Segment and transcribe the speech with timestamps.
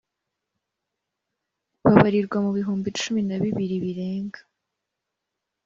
[1.83, 4.39] babarirwa mu bihumbi cumi na bibiri birenga